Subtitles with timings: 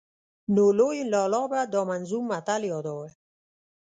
[0.55, 3.09] نو لوی لالا به دا منظوم متل ياداوه.